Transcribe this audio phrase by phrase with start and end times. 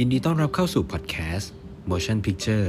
[0.00, 1.52] ยินดีต้อนรับเข้าสู่พอดแคสต์
[1.90, 2.66] Motion Picture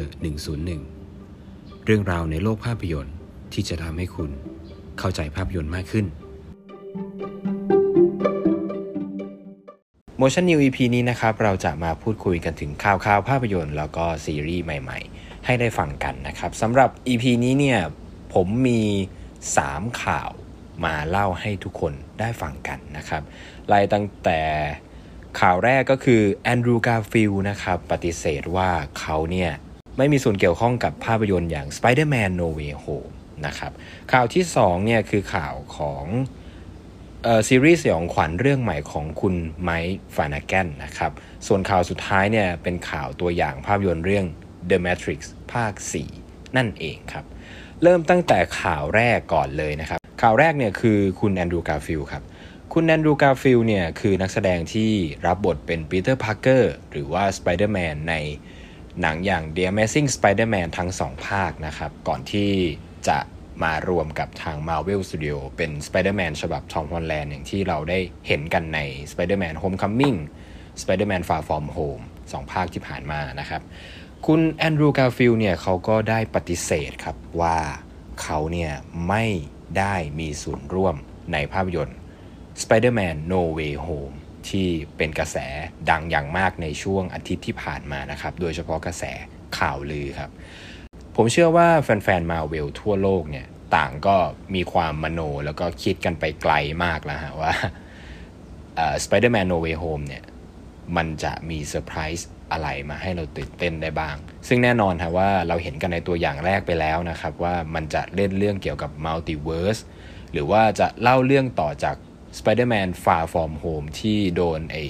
[1.12, 3.16] 101 เรื่องราวในโลกภาพยนตร์
[3.54, 4.32] ที่จะทำให้คุณ
[5.00, 6.06] เข้าใจภาพยนตร์มากขึ้น
[10.22, 17.80] Motion New EP นี้นะครับ เราจะมาพูดคุยกันถึงข่าวข่าวภาพยนตร์ แล้วก็ซีรีส์ใหม่ๆ ให้ได้ฟังกันนะครับสำหรับ EP นี้เนี่ย
[18.34, 18.82] ผมมี
[19.42, 20.30] 3 ข่าว
[20.86, 23.24] มาเล่าให้ทุกคนได้ฟังกันนะครับ
[23.68, 24.42] ไล่ตั้งแต่
[25.40, 28.70] ข่าวแรกก็คือ Andrew Garfield นะครับปฏิเสธว่า
[29.00, 29.52] เขาเนี่ย
[29.98, 33.12] ไม่มีส่วนเกี่ยวข้องกับภาพยนตร์อย่าง Spider-Man No Way Home
[33.46, 33.72] นะครับ
[34.12, 36.06] ข่าวที่2เนี่ยคือข่าวของ
[37.48, 41.12] ซีรีส์สยองขวัญเรื่องใหม่ของคุณ Mike Flanagan นะครับ
[41.48, 44.26] ส่วนข่าวสุดท้ายเนี่ยเป็นข่าวตัวอย่างภาพยนตร์เรื่อง
[44.70, 45.20] The Matrix
[45.54, 45.74] ภาค
[46.16, 47.26] 4 นั่นเองครับ
[47.84, 52.24] เริ่มตั้งแต่ข่าวแรกก่อนเลยนะครับ ข่าวแรกเนี่ยคือคุณ Andrew Garfield ครับ
[52.80, 54.92] คุณ Andrew Garfield เนี่ยคือนักแสดงที่
[55.26, 58.16] รับบทเป็น Peter Parker หรือว่าสไปเดอร์แมนใน
[59.02, 62.52] หนังอย่าง The Amazing Spider-Man ทั้ง 2 ภาคนะครับ ก่อนที่
[63.08, 63.20] จะ
[63.64, 68.80] มารวมกับทาง Marvel Studio เป็น Spider-Man ฉบับ Tom Holland อย่างที่เราได้เห็นกันใน
[69.12, 70.18] Spider-Man Homecoming
[70.82, 73.62] Spider-Man Far From Home 2 ภาคที่ผ่านมานะครับ
[74.26, 77.58] คุณ Andrew Garfield เนี่ยเขาก็ได้ปฏิเสธครับว่า
[78.22, 78.72] เขาเนี่ย
[79.08, 79.26] ไม่
[79.78, 80.96] ได้มีส่วนร่วม
[81.34, 81.97] ในภาพยนตร์
[82.62, 84.16] Spider-Man No Way Home
[84.50, 85.38] ที่เป็นกระแส
[85.90, 89.04] ดังอย่างมากในช่วงอาทิตย์ที่ผ่านมานะครับ โดยเฉพาะกระแส
[89.58, 90.30] ข่าวลือครับ
[91.16, 94.16] ผมเชื่อว่าแฟนๆมาเวลทั่วโลกเนี่ยต่างก็
[94.56, 97.54] มีความมโนแล้วก็คิดกันไปไกลมากแล้วฮะว่า
[99.04, 100.24] Spider-Man No Way Home เนี่ย
[100.96, 104.16] มันจะมีเซอร์ไพรส์อะไรมาให้เราตื่นเต้นได้บ้าง
[104.48, 109.78] ซึ่งแน่นอนฮะว่าเราเห็นกันในตัวอย่างแรกไปแล้วนะครับ ว่ามันจะเล่นเรื่องเกี่ยวกับ multiverse
[110.34, 111.96] หรือว่าจะเล่าเรื่องต่อจาก
[112.38, 114.86] Spider-Man Far From Home ที่โดนไอ้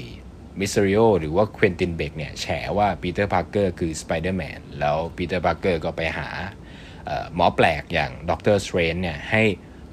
[0.60, 2.46] Mysterio หรือว่า Quentin Beck เนี่ยแฉ
[2.78, 6.28] ว่า Peter Parker คือสไปเดอร์แมนแล้ว Peter Parker ก็ไปหา
[7.36, 9.44] หมอแปลกอย่าง Doctor Strange เนี่ยให้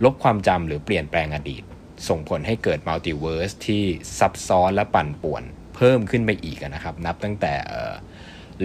[0.05, 1.63] ลบความจำหรือเปลี่ยนแปลงอดีต
[2.09, 3.85] ส่งผลให้เกิด multiverse ที่
[4.19, 5.43] ซับซ้อนและปั่นป่วน
[5.77, 7.55] เพิ่มขึ้นไปอีกนะครับ นับตั้งแต่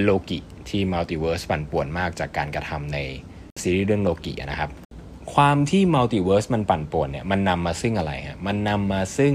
[0.01, 0.39] โลกิ
[0.69, 2.99] ที่ multiverse ปั่นป่วนมากจากการกระทำใน
[3.61, 4.69] ซีรีส์เรื่องโลกินะครับ
[5.33, 9.33] ความที่ multiverse มันปั่นป่วนเนี่ยมันนำมาซึ่งอะไรฮะมันนำมาซึ่ง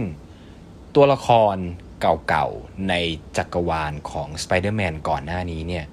[0.94, 1.56] ตัวละคร
[2.00, 2.94] เก่าๆ ใน
[3.36, 5.84] จักรวาลของ Spider-Man ก่อนหน้านี้เนี่ย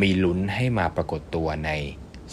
[0.00, 1.70] มีลุ้นให้มาปรากฏตัวใน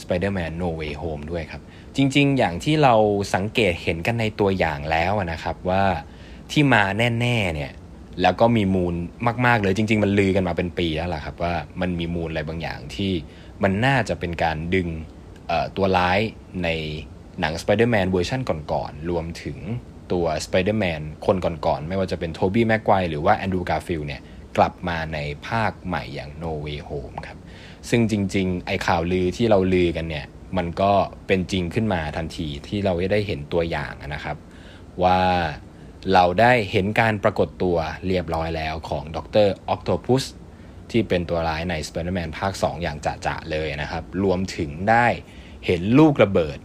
[0.02, 1.62] Spider-Man No Way Home ด้วยครับ
[1.96, 2.96] จริงๆ อย่างที่เรา
[3.36, 5.84] สังเกตเห็นกันในตัวอย่างแล้วนะครับว่า
[6.52, 7.72] ที่มาแน่ๆเนี่ย
[8.22, 8.96] แล้วก็มีมูล
[9.46, 13.12] มาก ๆ เลยจริง ๆ มันลือกันมาเป็นปีแล้วล่ะครับว่ามันมีมูลอะไรบางอย่างที่
[13.64, 14.88] มันน่าจะเป็นการดึง
[15.78, 16.20] ตัวร้าย
[16.64, 16.70] ใน
[17.40, 19.58] หนัง Spider-Man เวอร์ชันก่อนๆรวมถึง
[20.12, 24.22] ตัว Spider-Man คนก่อนๆ ไม่ว่าจะเป็นโทบี้แม็กไกวร์หรือว่าแอนดรูว์ การ์ฟิลด์เนี่ย
[24.58, 27.38] กลับมาในภาคใหม่อย่าง No Way Home ครับ
[27.90, 30.26] ซึ่งจริงๆ ไอข่าวลือที่เราลือกันเนี่ย
[30.58, 30.92] มันก็
[31.28, 34.38] เป็นจริงขึ้นมาทันทีที่เราได้เห็นตัวอย่างนะครับ
[35.04, 35.22] ว่า
[36.14, 37.78] เราได้เห็นการปรากฏตัว
[38.08, 40.24] เรียบร้อยแล้วของดรออกโตพุส
[40.94, 45.08] ที่เป็นตัวร้ายใน Spider-Man ภาค 2 อย่างจะๆเลยนะครับ รวมถึงได้
[45.66, 46.58] เห็นลูกระเบิด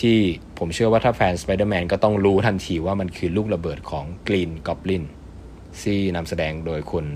[0.00, 0.18] ที่
[0.58, 5.04] ผมเชื่อว่าถ้าแฟน Spider-Man ก็ต้องรู้ทันทีว่ามันคือลูกระเบิดของ Green Goblin
[5.82, 7.06] ที่นำแสดงโดยคุณ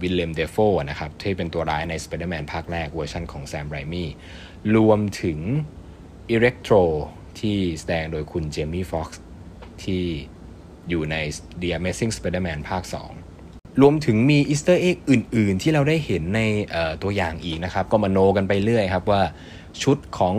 [0.00, 0.56] วิลเลมเดฟโฟ
[0.90, 4.08] นะครับ ที่เป็นตัวร้ายใน Spider-Man ภาคแรกเวอร์ชันของแซมไรมี่
[4.76, 5.38] รวมถึง
[6.36, 6.82] Electro
[7.40, 9.22] ที่แสดงโดยคุณเจมี่ฟ็อกซ์
[9.84, 10.04] ที่
[10.88, 11.16] อยู่ใน
[11.60, 13.27] The Amazing Spider-Man ภาค 2
[13.82, 16.40] รวมถึงมี Easter egg อื่น ๆ ที่เราได้เห็นใน
[17.02, 19.22] ตัวอย่างอีกนะครับ ก็มาโนกันไปเรื่อยครับว่า
[19.82, 20.34] ชุดของ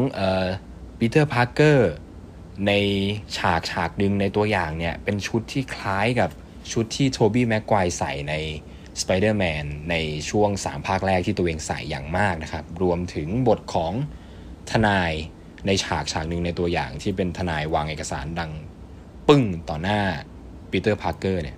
[0.98, 1.92] ปีเตอร์พาร์เกอร์
[2.68, 2.72] ใน
[3.38, 6.30] ฉากฉากหนึ่งในตัวอย่างเนี่ย เป็นชุดที่คล้ายกับ
[6.72, 8.34] ชุดที่โทบี้แม็กไกวร์ใส่ใน
[9.02, 9.96] Spider-Man ใน
[10.30, 13.94] ช่วง 3 ภาคแรกที่ตัวเองใส่อย่างมากนะครับ รวมถึงบทของ
[14.72, 15.12] ทนาย
[15.68, 18.52] ในฉากฉากหนึ่งในตัวอย่างที่เป็นทนายวางเอกสารดัง
[19.28, 20.02] ปึ้งต่อหน้า
[20.72, 21.58] ปีเตอร์พาร์เกอร์เนี่ย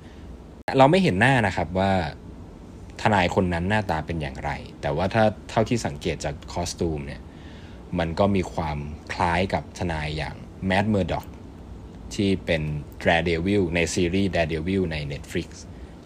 [0.77, 1.91] เราไม่เห็นหน้านะครับว่า
[3.01, 4.51] ทนายคนนั้นหน้าตาเป็นอย่างไร
[4.81, 7.21] แต่ว่าถ้าเท่าที่สังเกตจาก costume เนี่ย
[7.99, 8.77] มันก็มีความ
[9.13, 10.35] คล้ายกับทนายอย่าง
[10.67, 11.25] แมตต์ เมอร์ด็อก
[12.15, 12.61] ที่เป็น
[12.99, 15.47] Daredevil ในซีรีส์ Daredevil ใน Netflix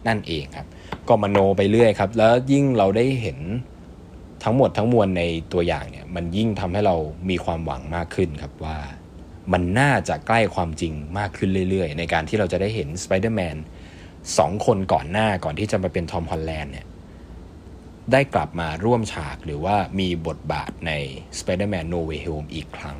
[0.07, 0.67] นั่นเองครับ
[1.07, 3.39] ก็มโนไปเรื่อยครับ แล้วยิ่งเราได้เห็น
[4.43, 5.23] ทั้งหมดทั้งมวลใน
[5.53, 6.95] ตัวอย่างเนี่ย มันยิ่งทำให้เรา
[7.29, 8.77] มีความหวังมากขึ้นครับว่า
[9.53, 13.55] มันน่าจะใกล้ความจริงมากขึ้นเรื่อยๆ ในการที่เราจะได้เห็นสไปเดอร์แมน
[14.37, 16.85] สองคนก่อนหน้าก่อนที่จะมาเป็นทอมฮอลแลนด์เนี่ย
[18.11, 20.91] ได้กลับมาร่วมฉากหรือว่ามีบทบาทใน
[21.37, 22.97] Spider-Man No Way Home อีกครั้ง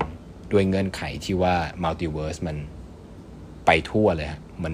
[0.51, 2.57] ด้วยเงื่อนไขที่ว่า Multiverse มัน
[3.65, 4.29] ไปทั่วเลย
[4.63, 4.73] มัน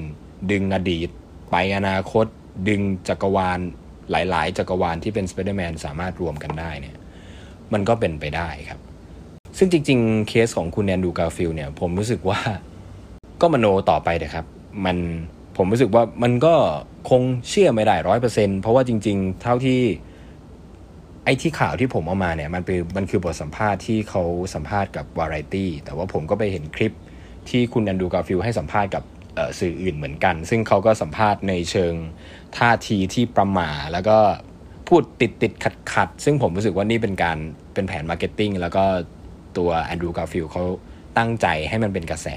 [0.52, 1.10] ดึงอดีต
[1.52, 2.26] ไปอนาคต
[2.70, 3.60] ดึงจักรวาล
[4.12, 6.98] หลาย ๆ จักรวาลที่เป็นสไปเดอร์แมนสามารถรวมกันได้เนี่ย
[7.74, 8.80] มันก็เป็นไปได้ครับ
[9.58, 12.40] ซึ่งจริง ๆ เคสของคุณแอนดูกาฟิลเนี่ย ผมรู้สึกว่า
[13.42, 14.46] ก็มโนต่อไปเถอะครับ
[14.86, 14.98] มัน
[15.58, 16.56] ผมรู้สึกว่ามันก็
[17.10, 19.80] คงเชื่อไม่ได้ร้อยเปอร์เซ็นเพราะว่าจริง ๆ เท่าที่
[21.26, 26.94] ไอ้ที่ข่าวที่ผมเอามาเนี่ย มันเป็นมันคือบทสัมภาษณ์ที่เขาสัมภาษณ์กับวาไรตี้แต่ว่าผมก็ไปเห็นคลิป
[27.50, 29.04] ที่คุณแอนดูกาฟิลให้สัมภาษณ์กับ
[29.60, 31.94] สื่ออื่นเหมือนกัน ซึ่งเขาก็สัมภาษณ์ในเชิง
[32.58, 34.18] ท่าทีที่ประหม่าแล้วก็
[34.88, 37.38] พูดติดติดขัดขัดซึ่งผมรู้สึกว่านี่เป็นการ
[37.74, 38.86] เป็นแผน marketing แล้วก็
[39.58, 40.64] ตัวแอนดรูว์การ์ฟิลด์เขา
[41.18, 42.28] ตั้งใจให้มันเป็นกระแส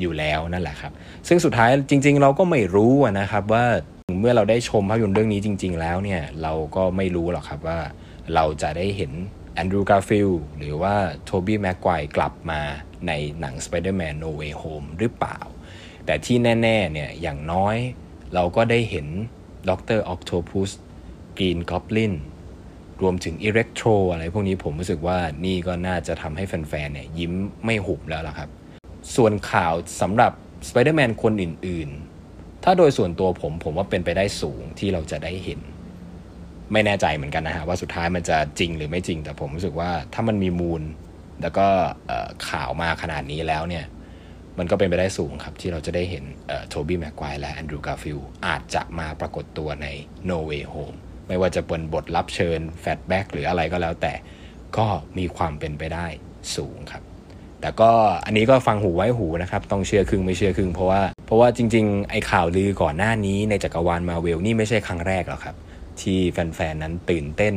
[0.00, 0.92] อยู่แล้วนั่นแหละครับ
[1.28, 3.64] ซึ่งสุดท้ายจริง ๆ เราก็ไม่รู้นะครับว่า
[4.20, 7.80] เมื่อเราได้ชมภาพยนตร์เรื่องนี้จริง ๆ แล้วเนี่ยเราก็ไม่รู้หรอกครับว่า
[8.34, 9.12] เราจะได้เห็น
[9.54, 10.94] แอนดรูว์การ์ฟิลด์หรือว่า
[11.24, 12.60] โทบี้แม็กไกวร์กลับมา
[13.06, 15.38] ในหนัง Spider-Man No Way Home หรือเปล่า
[16.06, 17.76] แต่ที่แน่ ๆ เนี่ยอย่างน้อย
[18.34, 19.06] เราก็ได้เห็น
[19.70, 20.70] Doctor Octopus
[21.38, 22.14] Green Goblin
[23.02, 27.32] รวมถึง Electro อะไรพวกนี้ผมรู้สึกว่านี่ก็น่าจะทำให้แฟนๆเนี่ยยิ้ม
[27.64, 28.48] ไม่หุบแล้วล่ะครับ
[29.16, 30.32] ส่วนข่าวสำหรับ
[30.68, 31.88] สไปเดอร์แมนคนอื่น
[32.26, 35.60] ๆ ถ้าโดยส่วนตัวผมผมว่าเป็นไปได้สูงที่เราจะได้เห็น
[36.72, 40.82] ไม่แน่ใจเหมือนกันนะฮะว่าสุดท้ายมันจะจริงหรือไม่จริง แต่ผมรู้สึกว่าถ้ามันมีมูล
[41.42, 41.66] แล้วก็
[42.48, 43.84] ข่าวมาขนาดนี้แล้วเนี่ย
[44.58, 46.24] มันก็เป็นไปได้สูงครับ ที่เราจะได้เห็น
[46.68, 49.86] โทบี้แม็กไกวร์และแอนดรูว์การ์ฟิลด์อาจจะมาปรากฏตัวใน
[50.28, 50.96] No Way Home
[51.28, 54.12] ไม่ว่าจะเป็นบทรับเชิญ flashback หรืออะไรก็แล้วแต่
[54.76, 54.86] ก็
[55.18, 56.06] มีความเป็นไปได้
[56.56, 57.02] สูงครับ
[57.60, 57.90] แต่ก็
[58.26, 65.56] อันนี้ก็ฟังหูไว้หูนะครับต้องเชื่อครึ่งไม่เชื่อครึ่งเพราะว่าเพราะว่าจริง ๆ ไอ้ข่าวลือก่อนหน้านี้ในจักรวาลมาเวลนี่ไม่ใช่ครั้งแรกหรอกครับ
[66.00, 67.54] ที่แฟนๆนั้นตื่นเต้น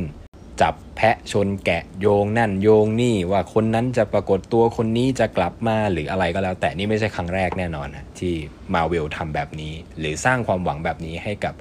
[0.62, 8.34] จับแพะชนแกะโยงนั่นโยงนี่ว่าคนนั้นจะปรากฏตัวคนนี้จะกลับมาหรืออะไรก็แล้ว แต่นี่ไม่ใช่ครั้งแรกแน่นอนนะที่
[8.74, 11.54] มาเวลทำแบบนี้ หรือสร้างความหวังแบบนี้ให้กับ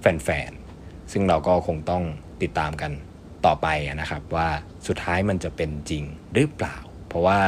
[0.00, 2.02] แฟนๆซึ่งเราก็คงต้อง
[2.42, 2.92] ติดตามกัน
[3.46, 4.48] ต่อไปนะครับว่า
[4.86, 6.04] สุดท้ายมันจะเป็นจริง
[6.34, 6.76] หรือเปล่า
[7.08, 7.40] เพราะว่า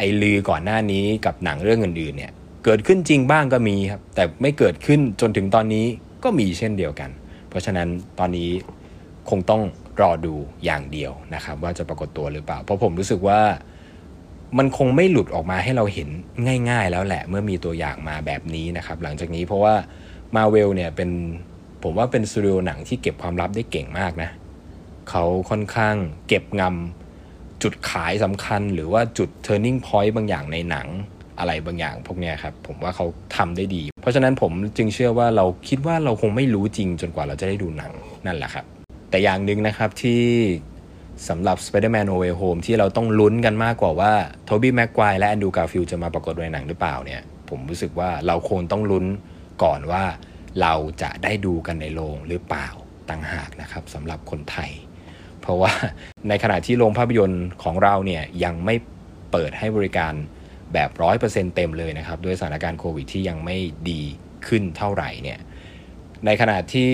[0.00, 2.32] ไอ้ลือก่อนหน้านี้กับหนังเรื่องอื่นๆเนี่ย
[2.64, 5.86] เกิดขึ้นจริงบ้างก็มีครับ แต่ไม่เกิดขึ้นจนถึงตอนนี้
[6.24, 7.10] ก็มีเช่นเดียวกัน
[7.48, 7.88] เพราะฉะนั้น
[8.18, 8.50] ตอนนี้
[9.30, 9.62] คงต้อง
[10.00, 13.40] รอดูอย่างเดียวนะครับ ว่าจะปรากฏตัวหรือเปล่า เพราะผมรู้สึกว่า
[14.58, 16.08] มันคงไม่หลุดออกมาให้เราเห็น
[16.70, 19.74] ง่าย ๆ แล้วแหละ เมื่อมีตัวอย่างมาแบบนี้นะครับ หลังจากนี้เพราะว่า
[20.36, 21.10] มาเวลเนี่ยเป็น
[21.82, 24.30] ผมว่าเป็นสตูดิโอหนังที่เก็บความลับได้เก่งมากนะ
[25.10, 25.94] เขาค่อนข้าง
[26.28, 26.99] เก็บงำ
[27.62, 30.88] จุดขายสำคัญหรือว่าจุด turning point บางอย่างในหนัง
[31.38, 37.92] อะไรบางอย่างพวกนี้ครับผมว่าเขาทำได้ดี เพราะฉะนั้นผมจึงเชื่อว่าเราคิดว่าเราคงไม่รู้จริงจนกว่าเราจะได้ดูหนัง
[38.26, 38.64] นั่นแหละครับ
[39.10, 40.22] แต่อย่างหนึ่งนะครับที่
[41.28, 44.12] สำหรับ Spider-Man No Way Home ที่เราต้องลุ้นกันมากกว่าว่า
[44.44, 49.06] โทบี้แม็กควายและแอนดูการ์ฟิลจะมาปรากฏในหนังหรือเปล่าเนี่ย ผมรู้สึกว่าเราคงต้องลุ้น
[49.62, 50.04] ก่อนว่า
[50.62, 52.68] เราจะได้ดูกันในโรงหรือเปล่า
[53.10, 54.70] ต่างหากนะครับสำหรับคนไทย
[55.50, 55.72] ราะว่า
[56.28, 58.74] ในขณะที่โรงภาพยนตร์ของเราเนี่ยยังไม่
[59.32, 60.12] เปิดให้บริการ
[60.72, 63.56] แบบร้อยเปอร์เซ็นต์เต็มเลยนะครับด้วยสถานการณ์โควิดที่ยังไม่
[63.90, 64.02] ดี
[64.46, 65.38] ขึ้นเท่าไหร่เนี่ย
[66.26, 66.92] ในขณะที่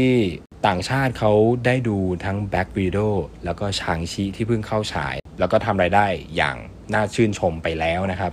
[0.66, 1.32] ต่างชาติเขา
[1.66, 3.14] ได้ดูทั้ง Black Widow
[3.44, 6.06] แล้วก็ชางชีที่เพิ่งเข้าฉาย แล้วก็ทำไรายได้
[6.36, 6.56] อย่าง
[6.94, 8.32] น่าชื่นชมไปแล้วนะครับ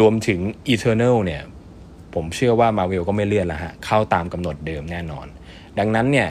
[0.00, 0.40] รวมถึง
[0.72, 1.42] Eternal เนี่ย
[2.14, 5.26] ผมเชื่อว่ามาเวลก็ไม่เลื่อนแล้วฮะเข้าตามกำหนดเดิมแน่นอน
[5.78, 6.28] ดังนั้นเนี่ย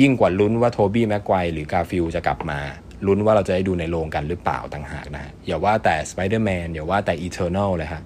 [0.00, 2.60] ยิ่งกว่าลุ้นว่าโทบี้แม็กไกวหรือกาฟิลจะกลับมา
[3.06, 8.02] ลุ้นว่าเราจะได้ดูในโรงกันหรือเปล่าต่างหากนะอย่าว่าแต่ Spider-Man อย่าว่าแต่ Eternals เลยฮะ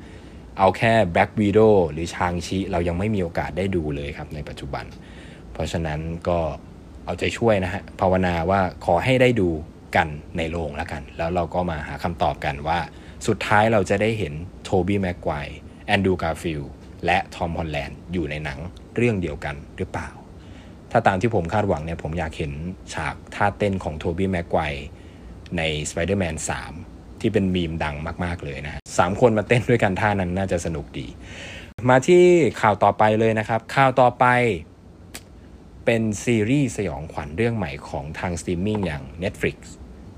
[0.58, 4.84] เอาแค่ Black Widow หรือ Shang-Chi เรายังไม่มีโอกาสได้ดูเลยครับในปัจจุบัน
[5.52, 6.38] เพราะฉะนั้นก็
[7.04, 9.48] เอาใจช่วยนะฮะภาวนาว่าขอให้ได้ดู
[9.96, 12.78] กันในโรงแล้วกัน แล้วเราก็มาหาคำตอบกันว่า
[13.26, 15.34] สุดท้ายเราจะได้เห็นโทบี้แม็กไกวร์
[15.86, 16.62] แอนดรูว์ การ์ฟิลด์
[17.06, 18.58] และทอมฮอลแลนด์อยู่ในหนัง
[18.96, 20.08] เรื่องเดียวกันหรือเปล่า
[20.96, 22.52] ถ้าตามที่ผมคาดหวังเนี่ยผมอยากเห็น
[22.94, 24.60] ฉากท่าเต้นของโทบี้แม็กไกวร์
[25.56, 26.36] ใน Spider-Man
[26.78, 31.06] 3 ที่เป็นมีมดังมากๆเลยนะสามคนมาเต้นด้วยกันท่านั้นน่าจะสนุกดี
[31.88, 32.24] มาที่
[32.60, 34.26] ข่าวต่อไปเลยนะครับ ข่าวต่อไป
[35.84, 39.56] เป็นซีรีส์สยองขวัญเรื่องใหม่ของทางสตรีมมิ่งอย่าง Netflix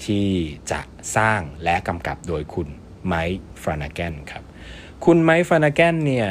[0.04, 0.28] ที่
[0.70, 0.80] จะ
[1.16, 2.68] สร้างและกำกับโดยคุณ
[3.06, 4.44] ไมค์ฟลานาแกนครับ
[5.04, 6.28] คุณไมค์ฟลานาแกนเนี่ย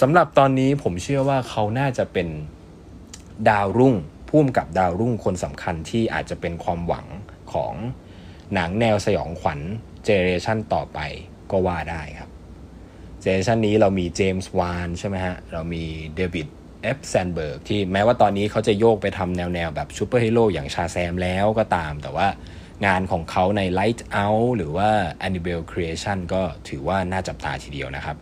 [0.00, 2.28] สำหรับตอนนี้ผมเชื่อว่าเขาน่าจะเป็น
[3.48, 3.94] ดาวรุ่ง
[4.28, 7.06] พุ่มกับดาวรุ่งคนสำคัญที่อาจจะเป็นความหวัง
[7.52, 7.74] ของ
[8.54, 9.60] หนังแนวสยองขวัญ
[10.04, 10.98] generation ต่อไป
[11.50, 12.30] ก็ว่าได้ครับ
[13.20, 15.84] generation นี้เรามีเจมส์วานใช่ไหมฮะ เรามี
[16.16, 16.48] เดวิด
[16.82, 22.28] เอฟแซนเบิร์กที่แม้ว่าตอนนี้เขาจะโยกไปทำแนวๆแบบซูเปอร์ฮีโร่อย่าง Shazam แล้วก็ตาม แต่ว่า
[22.86, 24.90] งานของเขาใน Lights Out หรือว่า
[25.26, 28.16] Annabelle Creation ก็ถือว่าน่าจับตาทีเดียวนะครับ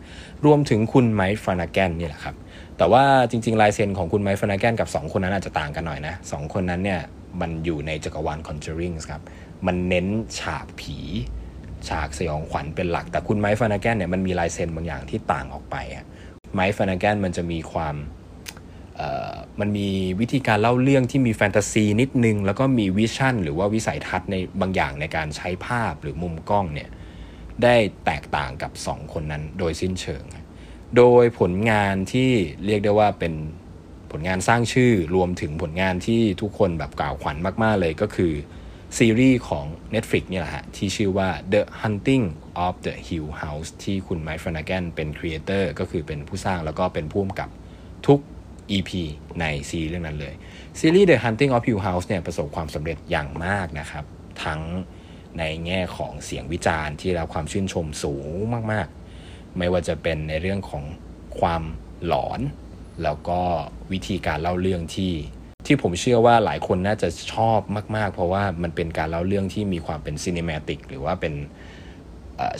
[0.45, 2.35] รวมถึงคุณไมค์ฟานาแกนนี่แหละครับ
[2.81, 7.01] แต่ว่าจริง ๆ ลายเซ็นของคุณไมค์ฟนาแกนกับ 2 คนนั้นอาจจะต่างกันหน่อยนะสองคนนั้นเนี่ย
[7.41, 9.21] มันอยู่ในจักรวาล Conjuring ครับ
[9.67, 10.07] มันเน้น
[10.39, 10.97] ฉากผี
[11.89, 15.75] ฉากสยองขวัญเป็นหลัก แต่คุณไมค์ฟนาแกนเนี่ยมันมีลายเซ็นบางอย่างที่ต่างออกไป
[16.53, 17.95] ไมค์ฟนาแกนมันจะมีความ
[19.59, 19.87] มันมี
[20.19, 26.89] วิธีการเล่าเรื่องที่มีแฟนตาซีนิดนึง แล้วก็มีวิชั่น หรือว่าวิสัยทัศน์ในบางอย่างในการใช้ภาพหรือมุมกล้องเนี่ย
[27.63, 30.23] ได้แตกต่างกับ 2 คนนั้นโดยสิ้นเชิง
[30.97, 32.31] โดยผลงานที่
[32.65, 33.33] เรียกได้ว่าเป็น
[34.11, 38.33] ผลงานสร้างชื่อรวมถึงผลงานที่ทุกคนแบบกล่าวขวัญมาก ๆ เลยก็คือ
[38.97, 42.25] ซีรีส์ของ Netflix นี่แหละฮะ ที่ชื่อว่า The Hunting
[42.65, 47.49] of the Hill House ที่คุณไมค์ฟนาแกนเป็นครีเอเตอร์ก็คือเป็นผู้สร้างแล้วก็เป็นผู้กำกับ
[48.07, 48.19] ทุก
[48.71, 48.91] EP
[49.41, 50.33] ในซีรีส์เรื่องนั้นเลย
[50.79, 54.05] ซีรีส์ The Hunting of Hill House เนี่ยประสบความสำเร็จอย่างมากนะครับ
[54.43, 54.61] ทั้ง
[55.39, 58.27] ในแง่ของเสียงวิจารณ์ที่รับความชื่นชมสูง
[58.71, 59.00] มากๆ
[59.57, 60.83] ไม่ว่าจะเป็นในเรื่องของ
[61.39, 61.63] ความ
[62.05, 62.39] หลอน
[63.03, 63.39] แล้วก็
[63.91, 65.13] วิธีการเล่าเรื่องที่
[65.65, 67.59] ที่ผมเชื่อว่าหลายคนน่าจะชอบ
[67.95, 71.33] มาก ๆ เพราะว่ามันเป็นการเล่าเรื่องที่มีความเป็นซีนิมติกหรือว่าเป็น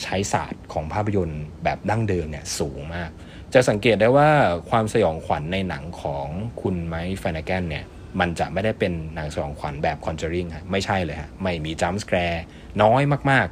[0.03, 3.09] ใช้ศาสตร์ของภาพยนตร์แบบดั้งเดิมเนี่ยสูงมาก
[3.53, 4.29] จะสังเกตได้ว่า
[4.69, 6.27] ความสยองขวัญในหนังของ
[6.61, 7.85] คุณไมค์ ฟลานาแกนเนี่ย
[8.19, 12.43] มันจะไม่ได้เป็นหนังสยองขวัญแบบ Conjuring ฮะไม่ใช่เลยฮะไม่มี jump scare
[12.83, 13.47] น้อยมาก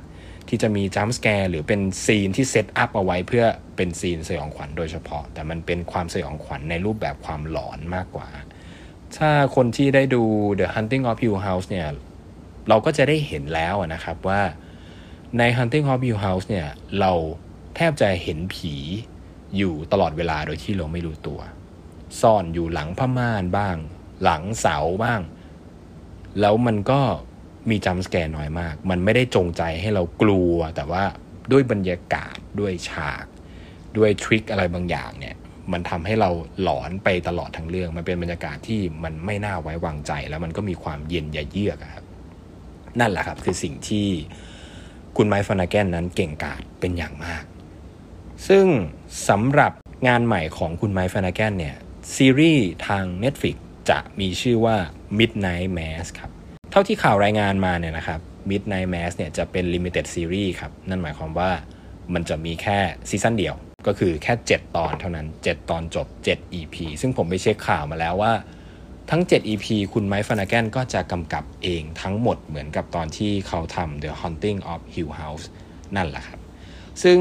[0.50, 8.30] ที่จะมี jump scare หรือเป็นซีนที่ set up เอาไว้เพื่อเป็นซีนสยองขวัญโดยเฉพาะ แต่มันเป็นความสยองขวัญในรูปแบบความหลอนมากกว่า
[9.18, 10.24] ถ้าคนที่ได้ดู
[10.60, 11.88] The Haunting of Hill House เนี่ย
[12.70, 14.42] เราก็จะได้เห็นแล้วนะครับว่า
[15.38, 16.68] ใน Hunting of Hill House เนี่ย
[17.00, 17.12] เรา
[17.76, 18.74] แทบจะเห็นผี
[19.58, 21.40] อยู่ตลอดเวลาโดยที่เราไม่รู้ตัว
[22.22, 23.76] ซ่อนอยู่หลังผ้าม่านบ้าง
[24.24, 25.22] หลังเสาบ้าง
[26.40, 27.02] แล้วมันก็
[27.70, 31.04] มีจัมส์แกร์น้อยมาก มันไม่ได้จงใจให้เรากลัว แต่ว่า
[31.52, 33.26] ด้วยบรรยากาศด้วยฉาก
[33.98, 35.36] ด้วยทริคอะไรบางอย่างเนี่ย
[35.72, 36.30] มันทำให้เรา
[36.62, 42.06] หลอนไปตลอดทั้งเรื่อง มันเป็นบรรยากาศที่มันไม่น่าไว้วางใจ แล้วมันก็มีความเย็นยเยือกครับ
[43.00, 44.08] นั่นแหละครับคือสิ่งที่
[45.18, 47.44] คุณไมค์ฟานาแกนนั้นเก่งกาจเป็นอย่างมาก
[48.48, 48.66] ซึ่ง
[49.30, 49.72] สำหรับ
[50.08, 51.76] งานใหม่ของคุณไมค์ฟานาแกนเนี่ย
[52.16, 53.56] ซีรีส์ทาง Netflix
[53.90, 54.78] จะมีชื่อว่า
[55.18, 56.32] Midnight Mass ครับ
[56.72, 61.52] เท่าที่ข่าวรายงานมาเนี่ยนะครับ Midnight Mass เนี่ยจะเป็น Limited Series ครับ นั่นหมายความว่า
[62.14, 63.56] มันจะมีแค่ซีซั่นเดียว
[63.88, 68.34] ก็คือแค่ 7 ตอนเท่านั้น 7 ตอนจบ 7 EP ซึ่งผมไปเช็คข่าวมาแล้วว่า
[69.10, 75.46] ทั้ง 7 EP คุณไมค์ฟานาแกนก็จะกำกับเองทั้งหมดเหมือนกับตอนที่เขาทำ The Haunting of Hill House
[75.96, 76.40] นั่นแหละครับ
[77.04, 77.20] ซึ่ง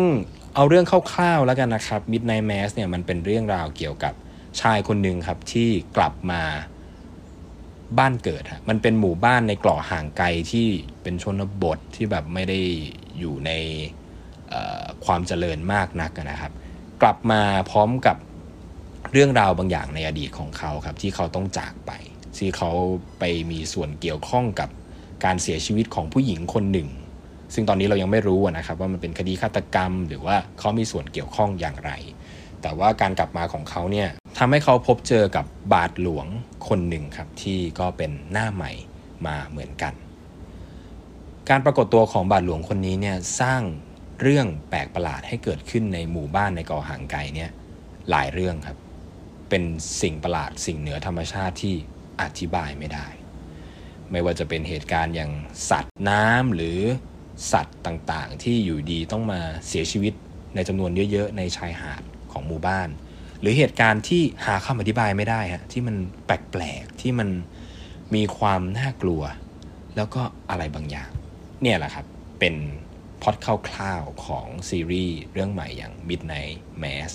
[0.55, 4.15] เอาเรื่องคร่าวๆแล้วกันนะครับ Midnight Mass เนี่ยมันเป็นเรื่องราวเกี่ยวกับ
[4.61, 6.43] ชายคนหนึ่งครับที่กลับมา
[7.99, 10.67] บ้านเกิดฮะมันเป็นหมู่บ้านในกล่อห่างไกลที่
[11.03, 12.61] เป็นชนบทที่แบบไม่ได้
[13.19, 13.51] อยู่ใน
[15.05, 16.53] ความเจริญมากนักนะครับ
[17.03, 18.17] กลับมาพร้อมกับ
[19.13, 21.93] เรื่องราวบางอย่างในอดีตของเขาครับ ที่เขาต้องจากไป
[22.39, 22.71] ที่เขา
[23.19, 24.69] ไปมีส่วนเกี่ยวข้องกับ
[25.25, 26.89] การเสียชีวิตของผู้หญิงคนหนึ่ง
[27.55, 31.93] ซึ่งตอนนี้เรายังไม่รู้นะครับ ว่ามันเป็นคดีฆาตกรรม หรือว่าเขามีส่วนเกี่ยวข้องอย่างไร
[32.63, 36.27] แต่ว่าการกลับมาของเขาเนี่ยทำให้เขาพบเจอกับบาทหลวง
[36.69, 38.73] คนหนึ่งครับที่ก็เป็นหน้าใหม่
[39.27, 39.95] มาเหมือนกัน
[41.49, 43.63] การปรากฏตัวของบาทหลวงคนนี้เนี่ยสร้าง
[44.23, 47.51] เรื่องแปลกประหลาดให้เกิดขึ้นในหมู่บ้านในเกาะห่างไกลเนี่ย
[48.11, 48.79] หลายเรื่องครับ
[49.49, 49.63] เป็น
[50.03, 51.75] สิ่งประหลาดสิ่งเหนือธรรมชาติที่
[52.21, 53.07] อธิบายไม่ได้
[54.11, 55.33] ไม่ว่าจะเป็นเหตุการณ์อย่าง
[55.71, 56.79] สัตว์น้ำหรือ
[57.53, 60.15] สัตว์ต่างๆ ที่อยู่ดีต้องมาเสียชีวิต
[60.55, 62.89] ในจำนวนเยอะๆ ในชายหาด ของหมู่บ้าน
[63.41, 67.29] หรือเหตุการณ์ที่หาคำอธิบายไม่ได้ฮะที่มันแปลกๆที่มัน
[68.15, 69.23] มีความน่ากลัว
[69.97, 71.11] แล้วก็อะไรบางอย่าง
[71.63, 72.07] เนี่ยแหละครับ
[72.41, 72.55] เป็น
[73.23, 77.11] พอดคร่าวๆของซีรีส์เรื่องใหม่อย่าง Midnight Mass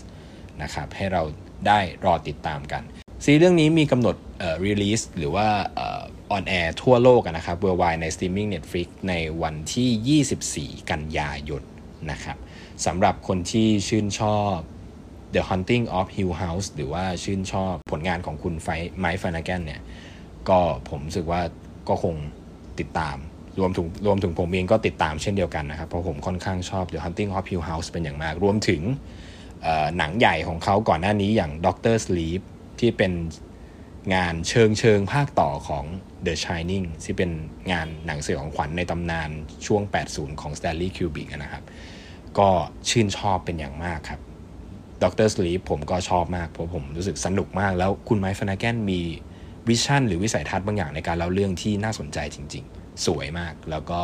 [0.62, 1.24] นะครับให้เรา
[1.68, 2.84] ได้รอติดตามกัน
[3.26, 6.02] ซีรีส์เรื่องนี้มีกำหนดเอ่อ release หรือว่าเอ่อ
[6.36, 11.64] on air ทั่วโลกนะครับ worldwide ใน streaming Netflix ในวันที่ 24 กันยายน
[12.12, 12.38] นะครับ
[12.86, 14.58] สำหรับคนที่ชื่นชอบ
[15.34, 18.68] The Haunting of Hill House หรือว่าชื่นชอบผลงานของคุณไฟ
[19.00, 19.82] ไมค์ฟานาแกนเนี่ย
[20.50, 20.60] ก็
[20.90, 21.42] ผมรู้สึกว่า
[21.90, 22.16] ก็คง
[22.80, 23.18] ติดตาม
[23.60, 28.82] รวมถึงรวมถึงผมเองก็ติดตามเช่นเดียวกันนะครับ เพราะผมค่อนข้างชอบ The Hunting of Hill House เป็นอย่างมาก รวมถึง
[29.98, 32.42] หนังใหญ่ของเขาก่อนหน้านี้อย่าง Doctor Sleep
[32.80, 33.14] ที่เป็น
[34.16, 35.86] งานเชิงเชิงภาคต่อของ
[36.26, 37.32] The Shining ที่เป็น
[37.72, 39.30] งานหนังสือของขวัญในตำนาน
[39.66, 41.64] ช่วง 80 ของ Stanley Kubrick นะครับ
[42.38, 42.50] ก็
[42.90, 44.22] ชื่นชอบเป็นอย่างมากครับ
[45.04, 49.02] Doctor Sleep ผมก็ชอบมาก เพราะผมรู้สึกสนุกมาก แล้วคุณไมค์ ฟลานาแกนมี
[49.68, 54.02] vision หรือวิสัยทัศน์บางอย่างในการเล่าเรื่องที่น่าสนใจจริง ๆ สวยมากแล้วก็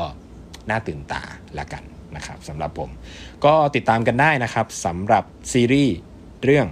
[0.70, 1.24] น่าตื่นตา
[1.60, 1.84] ละกัน
[2.15, 2.89] นะครับสำหรับผม
[3.46, 5.96] ก็ติดตามกันได้นะครับสำหรับซีรีส์
[6.44, 6.68] เรื่อง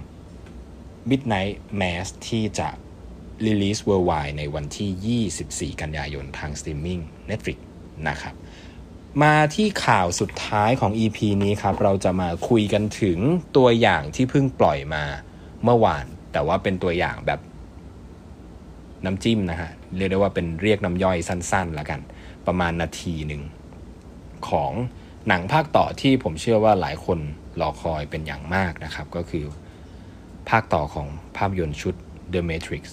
[1.10, 2.68] Midnight Mass ที่จะ
[3.46, 7.58] release worldwide ในวันที่ 24 กันยายนทางสตรีมมิ่ง Netflix
[8.08, 8.34] นะครับ
[9.22, 13.18] มาที่ข่าวสุดท้ายของ EP นี้ครับ เราจะมาคุยกันถึง
[13.56, 15.04] ตัวอย่างที่เพิ่งปล่อยมา
[15.64, 17.40] เมื่อวาน แต่ว่าเป็นตัวอย่างแบบ
[19.04, 22.00] น้ำจิ้มนะฮะ เรียกได้ว่าเป็นเรียกน้ำย่อยสั้นๆแล้วกัน
[22.46, 23.42] ประมาณนาทีหนึ่ง
[24.48, 24.72] ของ
[25.28, 27.18] หนังภาคต่อที่ผมเชื่อว่าหลายคน
[27.60, 29.44] รอคอยเป็นอย่างมากนะครับ ก็คือ
[30.50, 31.94] ภาคต่อของภาพยนตร์ชุด
[32.32, 32.84] The Matrix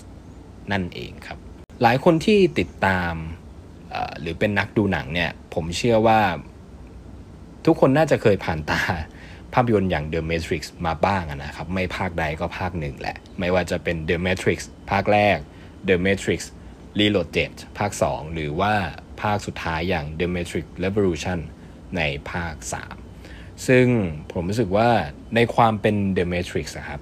[0.71, 1.37] นั่นเองครับ
[1.81, 3.13] หลายคนที่ติดตาม
[4.19, 6.21] หรือเป็นนักดูหนังเนี่ยผมเชื่อว่า
[7.65, 8.81] ทุกคนน่าจะเคยผ่านตา
[9.53, 14.59] ภาพยนตร์อย่าง The Matrix มาบ้างนะครับ ไม่ภาคใดก็ภาคหนึ่งแหละ ไม่ว่าจะเป็น The Matrix
[14.91, 15.37] ภาคแรก
[15.87, 16.39] The Matrix
[16.99, 18.73] Reloaded ภาค 2 หรือว่า
[19.21, 21.39] ภาคสุดท้ายอย่าง The Matrix Revolution
[21.97, 22.55] ในภาค
[23.07, 23.85] 3 ซึ่ง
[24.31, 24.89] ผมรู้สึกว่า
[25.35, 27.01] ในความเป็น The Matrix ครับ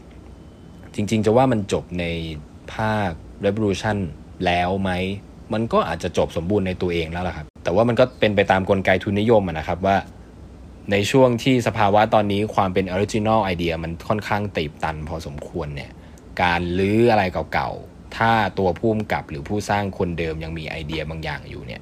[0.95, 2.05] จริงๆ จะว่ามันจบใน
[2.75, 3.11] ภาค
[3.45, 3.97] Revolution
[4.45, 4.91] แล้วไหม
[5.53, 9.97] มันก็อาจจะจบสมบูรณ์ในตัวเองแล้วล่ะครับ แต่ว่ามันก็เป็นไปตามกลไกทุนนิยมนะครับว่า
[10.91, 15.91] ในช่วงที่สภาวะตอนนี้ความเป็น original idea มันค่อนข้างตีบตันพอสมควรเนี่ย
[16.43, 21.81] การลื้ออะไรเก่าๆ ถ้าตัวผู้กำกับหรือผู้สร้างคนเดิมยังมีไอเดียบางอย่างอยู่เนี่ย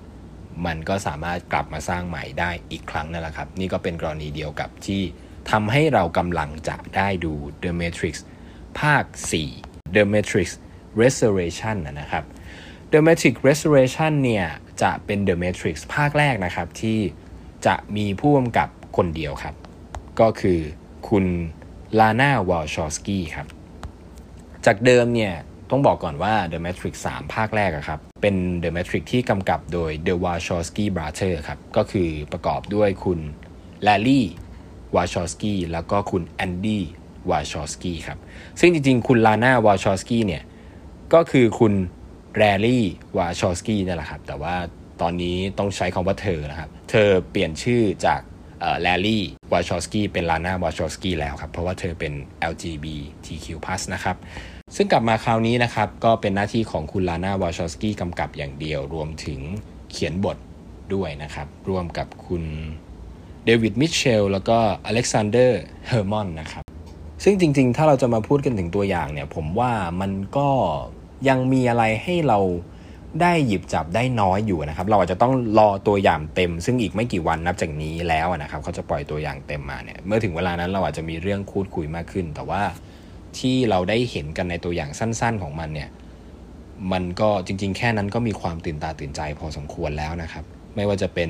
[0.65, 5.01] มันก็สามารถกลับมาสร้างใหม่ได้อีกครั้งนั่นแหละครับ นี่ก็เป็นกรณีเดียวกับที่
[5.51, 8.13] ทำให้เรากำลังจะได้ดู The Matrix
[8.79, 9.03] ภาค
[9.51, 10.47] 4 The Matrix
[11.01, 12.23] Resurrections นะครับ
[12.93, 14.45] The Matrix Resurrections เนี่ย
[14.81, 16.99] จะเป็น The Matrix ภาคแรกนะครับ ที่
[17.65, 19.55] จะมีผู้กำกับคนเดียวครับ
[20.19, 20.59] ก็คือ
[21.09, 21.25] คุณ
[21.99, 23.47] ลาน่าวอลชอสกี้ครับ
[24.65, 25.33] จากเดิมเนี่ย
[25.69, 33.19] ต้องบอกก่อนว่า The Matrix 3 ภาคแรกครับ เป็น The Matrix ที่กำกับโดย The Wachowski Brother ครับ ก็คือประกอบด้วยคุณ
[33.87, 34.21] Larry
[34.95, 36.79] Wachowski แล้วก็คุณ Andy
[37.29, 38.17] Wachowski ครับ
[38.59, 40.43] ซึ่งจริงๆ คุณลาน่าวาชอสกี้เนี่ย
[41.13, 41.73] ก็คือคุณ
[42.37, 42.85] แลร์รี่
[43.17, 44.55] วาชอสกี้นี่แหละครับ แต่ว่า
[45.01, 48.21] ตอนนี้ต้องใช้คำว่าเธอนะครับ เธอเปลี่ยนชื่อจาก
[48.81, 52.13] แลร์รี่วาชอสกี้เป็นลาน่าวาชอสกี้แล้วครับ เพราะว่าเธอเป็น
[52.51, 53.47] LGBTQ+
[53.93, 54.15] นะครับ
[54.75, 59.39] ซึ่งกลับมาคราวนี้นะครับ ก็เป็นหน้าที่ของคุณลาน่าวาชอสกี้กำกับอย่างเดียว รวมถึง
[59.91, 60.37] เขียนบท
[60.93, 62.43] ด้วยนะครับ ร่วมกับคุณ
[63.45, 66.63] เดวิดมิเชลแล้วก็อเล็กซานเดอร์เฮอร์มอนนะครับ
[67.23, 70.47] ซึ่งจริงๆ ถ้าเราจะมาพูดกันถึงตัวอย่างเนี่ย ผมว่ามันก็
[71.27, 72.39] ยังมีอะไรให้เรา
[73.21, 82.61] ได้หยิบจับได้น้อยอยู่นะครับ เราอาจจะต้องรอตัวอย่างเต็ม ซึ่งอีกไม่กี่วันนับจากนี้แล้วนะครับ เขาจะปล่อยตัวอย่างเต็มมาเนี่ย เมื่อถึงเวลานั้นเราอาจจะมีเรื่องคูดคุยมากขึ้น แต่ว่า
[83.37, 85.89] ที่เราได้เห็นกันในตัวอย่างสั้น ๆของมันเนี่ย
[86.91, 90.43] มันก็จริง ๆ แค่นั้นก็มีความตื่นตาตื่นใจพอสมควรแล้วนะครับ
[90.75, 91.29] ไม่ว่าจะเป็น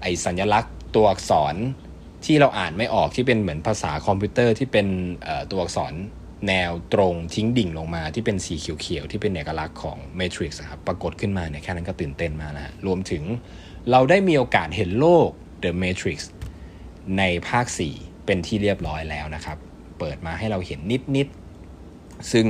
[0.00, 1.54] ไอสัญลักษณ์ตัวอักษร
[2.24, 4.86] ที่เราอ่านไม่ออกที่เป็นเหมือนภาษาคอมพิวเตอร์ที่เป็น
[5.50, 5.92] ตัวอักษร
[6.48, 13.22] แนวตรงทิ้งดิ่งลงมาที่เป็นสีเขียวๆ ที่เป็นเอกลักษณ์ของ Matrix ครับปรากฏขึ้นมาเนี่ยแค่นั้นก็ตื่นเต้นมากนะรวมถึง
[13.90, 15.28] เราได้มีโอกาสเห็นโลก
[15.62, 16.18] The Matrix
[17.18, 19.58] ในภาค 4 เป็นที่เรียบร้อยแล้วนะครับ
[19.98, 20.80] เปิดมาให้เราเห็น
[21.16, 22.46] นิดๆ ซึ่ง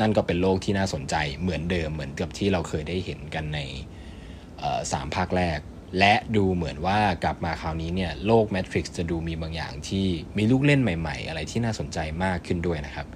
[0.00, 3.60] นั่นก็เป็นโลกที่น่าสนใจเหมือนเดิมเหมือนกับที่เราเคยได้เห็นกันใน
[4.92, 5.58] สามภาคแรก
[5.98, 10.06] และดูเหมือนว่ากลับมาคราวนี้เนี่ยโลก Matrix จะดูมีบางอย่างที่
[10.38, 13.06] มีลูกเล่นใหม่ ๆ อะไรที่น่าสนใจมากขึ้นด้วยนะครับ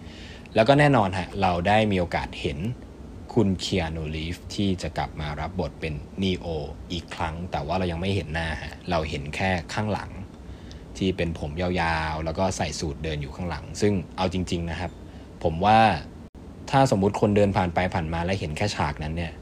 [0.54, 2.58] แล้วก็แน่นอนฮะเราได้มีโอกาสเห็น
[3.34, 6.46] คุณเคียโนลีฟที่จะกลับมารับบทเป็นนีโอ
[6.92, 10.10] อีกครั้ง แต่ว่าเรายังไม่เห็นหน้าฮะเราเห็นแค่ข้างหลัง
[10.96, 11.70] ที่เป็นผมยา
[12.12, 14.92] วๆ แล้วก็ใส่สูตรเดินอยู่ข้างหลัง ซึ่งเอาจริง ๆนะครับ
[15.44, 15.78] ผมว่า
[16.70, 19.32] ถ้าสมมุติคนเดินผ่านไปผ่านมาแล้วเห็นแค่ฉากนั้นเนี่ย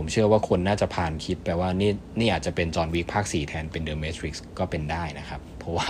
[0.00, 5.88] ผมเชื่อว่าคนน่าจะผ่านคิดไปว่านี่นี่อาจจะเป็นจอห์นวิกภาค 4 แทนเป็นเดอะเมทริกซ์ก็เป็นได้นะครับ เพราะว่า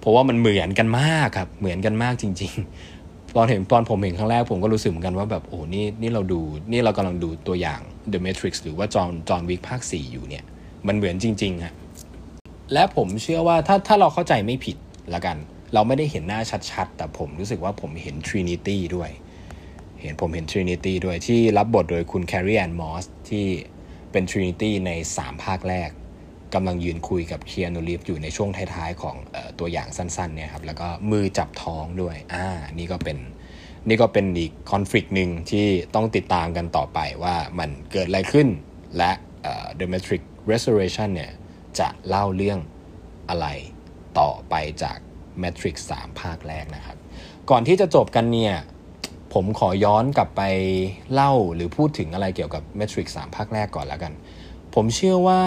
[0.00, 2.54] เพราะว่ามันเหมือนกันมากครับ เหมือนกันมากจริง
[2.94, 6.40] ๆ ตอนเห็นตอนผมเห็นครั้งแรกผมก็รู้สึกเหมือนกันว่าแบบโอ้นี่นี่เราดู
[6.72, 7.80] นี่เรากำลังดูตัวอย่าง
[8.12, 10.44] The Matrix หรือว่าจอห์นจอห์นวิกภาค 4 อยู่เนี่ย
[10.86, 11.74] มันเหมือนจริงๆฮะ
[12.72, 14.76] และผมเชื่อว่าถ้าถ้าเราเข้าใจไม่ผิด
[15.14, 15.36] ละกัน
[15.74, 19.10] เราไม่ได้เห็นหน้าชัดๆ แต่ผมรู้สึกว่าผมเห็น Trinity ด้วย
[20.04, 23.46] เห็นผมเห็น Trinity ด้วยที่รับบทโดยคุณ Carrie Ann Moss ที่
[24.12, 25.90] เป็น Trinity ใน 3 ภาคแรก
[26.54, 32.46] กำลังยืนคุยกับเคียนูรีฟอยู่ในช่วงท้ายๆ ของออตัวอย่างสั้นๆเนี่ยครับแล้วก็มือจับท้องด้วยอ่า
[32.78, 33.18] นี่ก็เป็น
[33.88, 38.48] นี่ก็เป็นอีกคอนฟ lict หนึ่งที่ต้องติดตามกันต่อไปว่ามันเกิดอะไรขึ้น
[38.96, 39.10] และ
[39.78, 41.32] The Matrix Restoration เนี่ย
[41.78, 42.58] จะเล่าเรื่อง
[43.28, 43.46] อะไร
[44.20, 44.98] ต่อไปจาก
[45.42, 46.96] Matrix 3 ภาคแรกนะครับ
[47.50, 48.54] ก่อนที่จะจบกันเนี่ย
[49.34, 50.42] ผมขอย้อนกลับไป
[51.12, 54.12] เล่าหรือพูดถึงอะไรเกี่ยวกับ Matrix 3 ภาคแรกก่อนแล้วกัน
[54.74, 55.42] ผมเชื่อว่า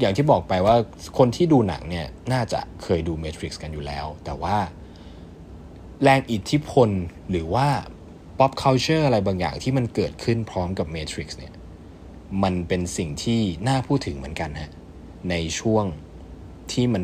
[0.00, 0.76] อย่างที่บอกไปว่า
[1.18, 4.56] คนที่ดูหนังเนี่ย น่าจะเคยดู Matrix กันอยู่แล้ว แต่ว่า
[6.02, 6.88] แรงอิทธิพล
[7.30, 7.68] หรือว่า
[8.38, 11.54] pop culture อะไรบางอย่างที่มันเกิดขึ้นพร้อมกับ Matrix เนี่ย
[12.42, 14.72] มันเป็นสิ่งที่น่าพูดถึงเหมือนกันฮะ
[15.30, 15.84] ในช่วง
[16.72, 17.02] ที่มัน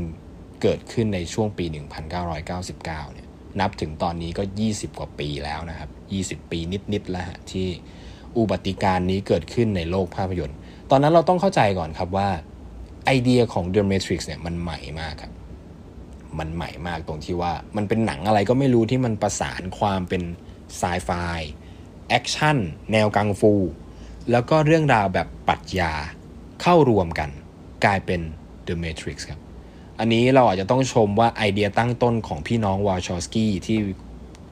[0.63, 3.20] เกิดขึ้นในช่วงปี 1999เนี่ย
[3.61, 5.91] นับถึงตอนนี้ก็ 20 กว่าปีแล้วนะครับ
[6.43, 6.59] 20 ปี
[6.93, 7.69] นิดๆแล้วฮะที่
[8.39, 10.59] อุบัติการนี้เกิดขึ้นในโลกภาพยนตร์
[10.91, 12.29] ตอนนั้นเราต้องเข้าใจก่อนครับว่า
[13.07, 15.33] ไอเดียของ The Matrix เนี่ยมันใหม่มากครับ
[16.39, 20.23] มันใหม่มากตรงที่ว่ามันเป็นหนังอะไรก็ไม่รู้ที่มันประสานความเป็น
[20.77, 21.11] ไซไฟ
[22.09, 22.57] แอคชั่น
[22.93, 23.53] แนวกังฟู
[24.31, 25.93] แล้วก็เรื่องราวแบบปรัชญา
[26.63, 27.31] เข้ารวมกัน
[27.85, 28.21] กลายเป็น
[28.67, 29.41] The Matrix ครับ
[30.01, 33.79] อันนี้เราอาจจะต้องชมว่าไอเดียตั้งต้นของพี่น้องวาชอสกี้ที่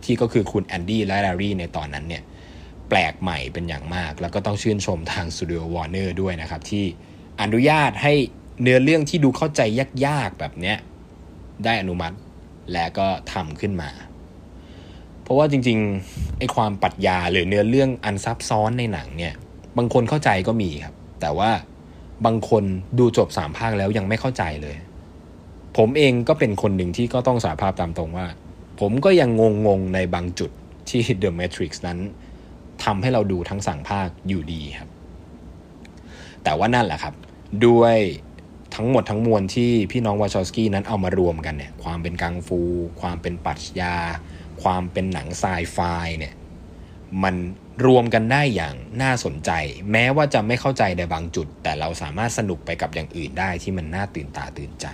[0.04, 2.22] ที่ก็คือคุณแอนดี้และแลร์รี่ในตอนนั้นเนี่ย
[2.88, 6.84] แปลกใหม่เป็นอย่างมาก แล้วก็ต้องชื่นชมทางสตูดิโอวอร์เนอร์ด้วยนะครับ ที่
[7.42, 8.12] อนุญาตให้
[8.62, 9.61] เนื้อเรื่องที่ดูเข้าใจ
[10.06, 10.76] ยากๆแบบเนี้ย
[11.64, 12.16] ได้อนุมัติ
[12.72, 13.90] และก็ทำขึ้นมา
[15.22, 19.34] เพราะว่าจริงๆไอความปรัชญาหรือเนื้อเรื่องอันซับซ้อนในหนังเนี่ย
[19.76, 21.50] บางคนเข้าใจก็มีครับ แต่ว่า
[22.26, 22.64] บางคน
[22.98, 24.76] ดูจบสามภาคแล้วยังไม่เข้าใจเลย
[25.79, 28.27] ผมเองก็เป็นคนหนึ่งที่ก็ต้องสาภาพตามตรงว่า
[28.81, 29.31] ผมก็ยัง
[29.67, 30.51] งงๆในบางจุด
[30.88, 31.99] ที่ The Matrix นั้น
[32.85, 34.88] ทำให้เราดูทั้งสั่งภาคอยู่ดีครับ
[36.45, 37.14] แต่ว่านั่นแหละครับ
[37.67, 37.97] ด้วย
[38.75, 42.61] ทั้งหมดทั้งมวลที่พี่น้องวาชอสกี้นั้นเอามารวมกันเนี่ย ความเป็นกังฟู
[43.01, 43.97] ความเป็นปรัชญา
[44.62, 45.79] ความเป็นหนังไซไฟ
[46.19, 46.35] เนี่ย
[47.23, 47.35] มัน
[47.87, 49.51] รวมกันได้อย่างน่าสนใจ
[49.93, 54.87] แม้ว่าจะไม่เข้าใจในบางจุด แต่เราสามารถสนุกไปกับอย่างอื่นได้ที่มันน่าตื่นตาตื่นใจ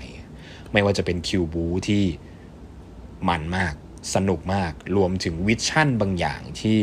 [0.74, 2.04] ไม่ว่าจะเป็นคิวบูที่
[3.28, 3.74] มันมาก
[4.14, 6.78] สนุกมาก รวมถึงวิชั่นบางอย่างที่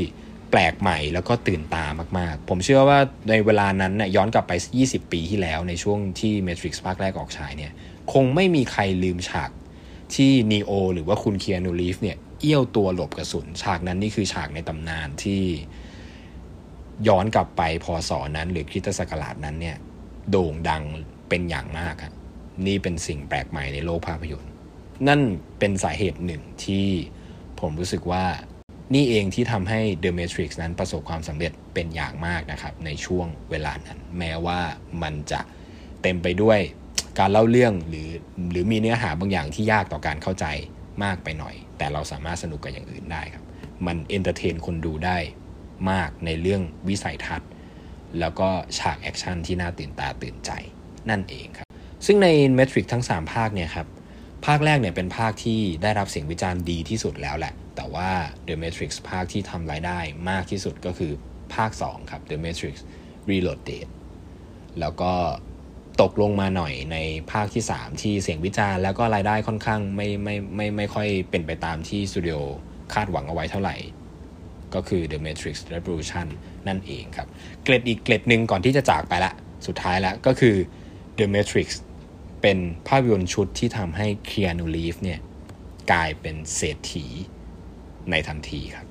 [0.51, 1.85] แปลกใหม่แล้วก็ตื่นตา
[2.17, 2.99] มากๆ ผมเชื่อว่า
[3.29, 7.71] ในเวลานั้นน่ยย้อนกลับไป 20 ปีที่แล้วในช่วงที่ Matrix ภาคแรกออกฉายเนี่ย
[8.13, 9.51] คงไม่มีใครลืมฉาก
[10.15, 15.41] ที่นีโอหรือว่าคุณเคียนูรีฟเนี่ย เอี้ยวตัวหลบกระสุน ฉากนั้นนี่คือฉากในตำนานที่
[17.07, 19.77] ย้อนกลับไปพศนั้น หรือคริสตศักราชนั้นเนี่ย
[20.31, 20.83] โด่งดัง
[21.29, 22.13] เป็นอย่างมากครับ
[22.67, 24.51] นี่เป็นสิ่งแปลกใหม่ในโลกภาพยนตร์
[25.07, 25.21] นั่น
[25.59, 26.87] เป็นสาเหตุหนึ่งที่
[27.59, 28.25] ผมรู้สึกว่า
[28.95, 34.59] นี่เองที่ทำให้ The Matrix นั้นประสบความสำเร็จเป็นอย่างมากนะครับ ในช่วงเวลานั้น แม้ว่า
[35.03, 35.41] มันจะ
[36.01, 36.59] เต็มไปด้วย
[37.19, 38.09] การเล่าเรื่องหรือ
[38.51, 40.45] หรือมีเนื้อหาบางอย่างที่ยากต่อการเข้าใจ
[41.03, 43.43] มากไปหน่อย แต่เราสามารถสนุกกับอย่างอื่นได้ครับ
[43.85, 45.17] มัน entertain คนดูได้
[45.91, 47.49] มากในเรื่องวิสัยทัศน์
[48.19, 50.51] แล้วก็ฉากแอคชั่นที่น่าตื่นตาตื่นใจ
[51.09, 51.67] นั่นเองครับ
[52.05, 53.87] ซึ่งใน Matrix ทั้ง 3 ภาคเนี่ยครับ
[54.45, 58.09] ภาคแรกเนี่ยเป็นภาคที่ได้รับเสียงวิจารณ์ดีที่สุดแล้วแหละ แต่ว่า
[58.47, 61.11] The Matrix ภาคที่ทำรายได้มากที่สุดก็คือ
[61.55, 62.75] ภาค 2 ครับ The Matrix
[63.29, 63.87] Reloaded
[64.79, 65.13] แล้วก็
[66.01, 66.97] ตกลงมาหน่อยใน
[67.31, 72.37] ภาคที่ 3 ที่เสียงวิจารณ์แล้วก็รายได้ค่อนข้างไม่ไม่ไม่ไม่ค่อยเป็นไปตามที่สตูดิโอ
[72.93, 73.75] คาดหวังเอาไว้เท่าไหร่
[74.75, 76.27] ก็คือ The Matrix Revolution
[76.67, 77.27] นั่นเองครับ
[77.63, 79.33] เกรดอีกเกรดหนึ่งก่อนที่จะจากไปละ
[79.67, 80.55] สุดท้ายแล้วก็คือ
[81.19, 81.67] The Matrix
[82.41, 85.19] เป็นภาพยนตร์ชุดที่ทำให้เคียนูรีฟเนี่ย
[85.91, 87.05] กลายเป็นเศรษฐี
[88.11, 88.87] ในทันทีครับ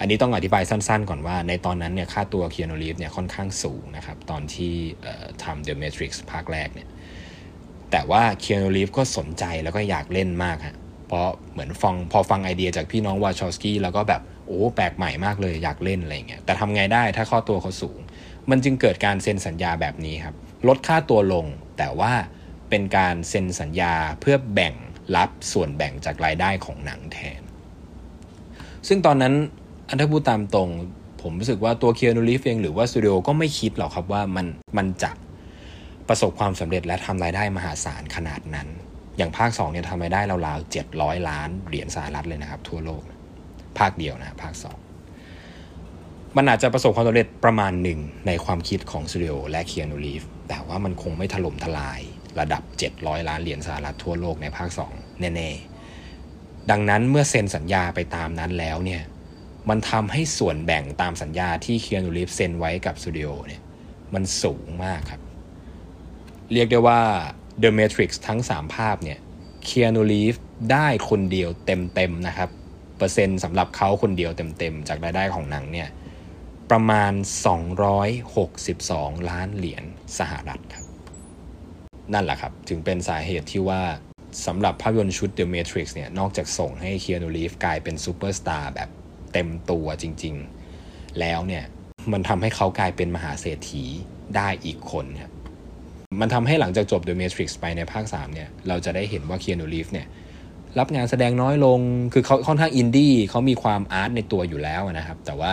[0.00, 4.74] อันนี้ต้องอธิบายสั้นๆ ก่อนว่าในตอนนั้นเนี่ยค่าตัวเคียนูรีฟเนี่ยค่อนข้างสูงนะครับ ตอนที่
[5.42, 6.88] ทำ The Matrix ภาคแรกเนี่ย
[7.90, 17.98] แต่ว่าเคียนูรีฟก็สนใจแล้วก็อยากเล่นมากฮะเพราะเหมือนฟังพอฟังไอเดียจากพี่น้องวาชอสกี้แล้วก็แบบโอ้แปลกใหม่มากเลยอยากเล่นอะไรเงี้ยแต่ทำไงได้ถ้าข้อตัวเขาสูง
[18.50, 20.34] มันจึงเกิดการเซ็นสัญญาแบบนี้ครับ
[20.68, 21.46] ลดค่าตัวลง
[21.78, 22.12] แต่ว่า
[22.70, 24.74] เป็นการเซ็นสัญญาเพื่อแบ่ง
[25.16, 27.40] รับส่วนแบ่งจากรายได้ของหนังแทน
[28.88, 29.34] ซึ่งตอนนั้น
[29.88, 30.68] อันถ้าพูดตามตรง
[31.22, 35.10] ผมรู้สึกว่าตัวเคียนูรีฟเองหรือว่าสตูดิโอก็ไม่คิดหรอกครับว่ามันมันจะ
[36.08, 38.68] ประสบความสำเร็จและทำรายได้มหาศาลขนาดนั้น
[39.16, 43.02] อย่างภาค2เนี่ยทำรายได้ราวๆเจ็ดร้อยล้านเหรียญสหรัฐเลยนะครับ ทั่วโลก
[43.78, 44.54] ภาคเดียวนะภาค
[45.24, 52.00] 2มันอาจจะประสบความสำเร็จประมาณหนึ่งในความคิดของสตูดิโอและเคียนูรีฟแต่ว่ามันคงไม่ถล่มทลาย
[52.38, 52.62] ระดับ
[52.96, 59.02] 700 ล้านเหรียญสหรัฐทั่วโลกในภาค 2 แน่ๆ ดังนั้นเมื่อเซ็นสัญญาไปตามนั้นแล้วเนี่ย
[59.68, 63.62] มันทำให้ส่วนแบ่งตามสัญญาที่เคียนูรีฟเซ็นไว้กับสตูดิโอเนี่ย
[64.14, 65.20] มันสูงมากครับ
[66.52, 67.00] เรียกได้ว่า
[67.62, 69.18] The Matrix ทั้ง 3 ภาพเนี่ย
[69.64, 70.34] เคียนูรีฟ
[70.72, 72.50] ได้คนเดียวเต็มๆนะครับ
[72.96, 75.88] เปอร์เซ็นต์สำหรับเขาคนเดียวเต็มๆ จากรายได้ของหนังเนี่ย
[76.70, 77.12] ประมาณ
[78.40, 79.84] 262 ล้านเหรียญ
[80.18, 80.84] สหรัฐครับ
[82.14, 83.82] นั่นแหละครับ ถึงเป็นสาเหตุที่ว่า
[84.46, 88.88] สำหรับภาพยนตร์ชุด The Matrix เนี่ยนอกจากส่งให้เคียนูรีฟกลายเป็นซูเปอร์สตาร์แบบ
[89.32, 90.34] เต็มตัวจริง
[90.76, 91.64] ๆ แล้วเนี่ย
[92.12, 93.84] มันทำให้เขากลายเป็นมหาเศรษฐี
[94.36, 95.32] ได้อีกคนครับ
[96.20, 100.06] มันทำให้หลังจากจบ The Matrix ไปในภาค 3 เนี่ย เราจะได้เห็นว่าเคียนูรีฟเนี่ย
[100.78, 101.80] รับงานแสดงน้อยลง
[102.12, 105.52] คือเขาค่อนข้างอินดี้เขามีความ art ในตัวอยู่แล้วนะครับ แต่ว่า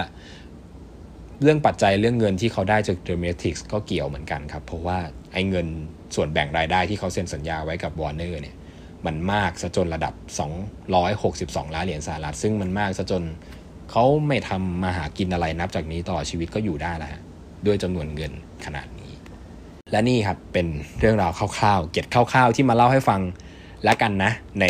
[1.41, 4.97] เรื่องปัจจัยเรื่องเงินที่เขาได้จาก d r a m a t i c s ก็เกี่ยวเหมือนกันครับ เพราะว่า
[5.33, 5.67] ไอ้เงิน
[6.15, 8.55] ส่วนแบ่งรายได้ที่เขาเซ็นสัญญาไว้กับ Warner เนี่ย
[9.05, 10.13] มันมากซะจนระดับ
[10.73, 13.23] 262 ล้านเหรียญสหรัฐ ซึ่งมันมากซะจน
[13.91, 17.09] เขาไม่ทำมาหากินอะไรนับจากนี้ต่อชีวิตก็อยู่ได้แล้ว
[17.65, 18.31] ด้วยจำนวนเงิน
[18.65, 19.11] ขนาดนี้
[19.91, 20.67] และนี่ครับเป็น
[20.99, 23.21] เรื่องราวคร่าวๆ เก็ตคร่าวๆ ที่มาเล่าให้ฟัง
[23.83, 24.65] แล้วกันนะใน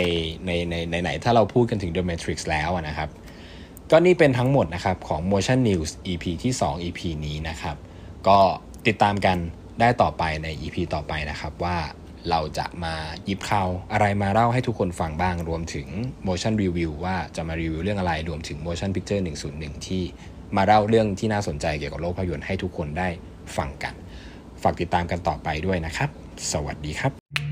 [0.45, 3.09] ในในในไหนถ้าเราพูดกันถึง The Matrix แล้วนะครับ
[3.91, 7.75] ก็นี่เป็นทั้งหมดนะครับของ Motion News EP ที่ 2 EP นี้นะครับ
[8.27, 8.39] ก็
[8.87, 9.37] ติดตามกัน
[9.79, 11.77] ได้ต่อไปใน EP ต่อไปนะครับว่า
[12.29, 15.87] เราจะมาหยิบข่าวอะไรมาเล่าให้ทุกคนฟังบ้างรวมถึง
[16.27, 19.21] motion review ว่าจะมารีวิวเรื่องอะไรรวมถึง motion picture
[19.53, 20.03] 101 ที่
[20.55, 23.09] มาเล่าเรื่องที่น่าสนใจเกี่ยวกับโลกภาพยนตร์ให้ทุกคนได้
[23.57, 23.93] ฟังกัน
[24.63, 26.09] ฝากติดตามกันต่อไปด้วยนะครับ
[26.51, 27.46] สวัสดีครับ